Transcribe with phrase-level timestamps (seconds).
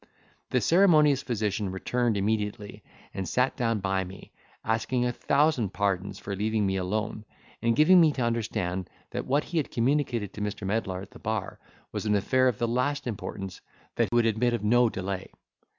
[0.49, 4.31] The ceremonious physician returned immediately and sat down by me,
[4.65, 7.23] asking a thousand pardons for leaving me alone:
[7.61, 10.65] and giving me to understand that what he had communicated to Mr.
[10.65, 11.59] Medlar at the bar,
[11.91, 13.61] was an affair of the last importance,
[13.93, 15.29] that would admit of no delay.